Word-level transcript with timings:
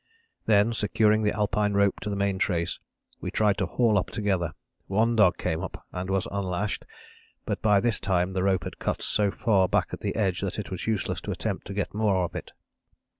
"Then 0.47 0.73
securing 0.73 1.21
the 1.21 1.31
Alpine 1.33 1.73
rope 1.73 1.99
to 1.99 2.09
the 2.09 2.15
main 2.15 2.39
trace 2.39 2.79
we 3.19 3.29
tried 3.29 3.59
to 3.59 3.67
haul 3.67 3.99
up 3.99 4.09
together. 4.09 4.53
One 4.87 5.15
dog 5.15 5.37
came 5.37 5.61
up 5.61 5.85
and 5.91 6.09
was 6.09 6.27
unlashed, 6.31 6.87
but 7.45 7.61
by 7.61 7.79
this 7.79 7.99
time 7.99 8.33
the 8.33 8.41
rope 8.41 8.63
had 8.63 8.79
cut 8.79 9.03
so 9.03 9.29
far 9.29 9.67
back 9.67 9.89
at 9.93 9.99
the 9.99 10.15
edge 10.15 10.41
that 10.41 10.57
it 10.57 10.71
was 10.71 10.87
useless 10.87 11.21
to 11.21 11.31
attempt 11.31 11.67
to 11.67 11.75
get 11.75 11.93
more 11.93 12.23
of 12.23 12.33
it. 12.33 12.51